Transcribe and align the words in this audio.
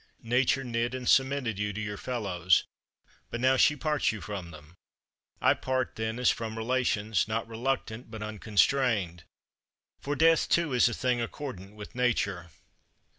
Nature 0.23 0.63
knit 0.63 0.95
and 0.95 1.07
cemented 1.07 1.59
you 1.59 1.71
to 1.71 1.79
your 1.79 1.95
fellows, 1.95 2.63
but 3.29 3.39
now 3.39 3.55
she 3.55 3.75
parts 3.75 4.11
you 4.11 4.19
from 4.19 4.49
them. 4.49 4.73
I 5.39 5.53
part, 5.53 5.95
then, 5.95 6.17
as 6.17 6.31
from 6.31 6.57
relations, 6.57 7.27
not 7.27 7.47
reluctant, 7.47 8.09
but 8.09 8.23
unconstrained. 8.23 9.25
For 9.99 10.15
death, 10.15 10.49
too, 10.49 10.73
is 10.73 10.89
a 10.89 10.95
thing 10.95 11.21
accordant 11.21 11.75
with 11.75 11.93
nature. 11.93 12.49